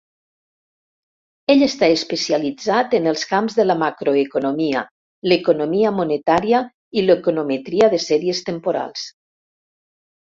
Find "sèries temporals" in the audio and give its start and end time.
8.09-9.09